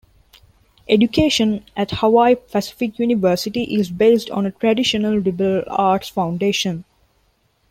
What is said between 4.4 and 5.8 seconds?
a traditional liberal